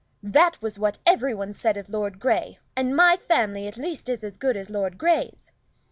[0.23, 4.23] That was what every one said of Lord Grey, and my family at least is
[4.23, 5.51] as good as Lord Grey's.